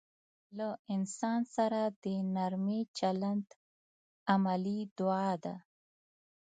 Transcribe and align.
له 0.57 0.67
انسان 0.95 1.41
سره 1.55 1.81
د 2.03 2.05
نرمي 2.35 2.81
چلند 2.97 3.47
عملي 4.33 4.79
دعا 4.97 5.31
ده. 5.43 5.55